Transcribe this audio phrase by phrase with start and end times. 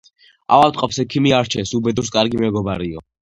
[0.55, 3.05] ავადმყოფს ექიმი არჩენს, უბედურს ─ კარგი მეგობარიო.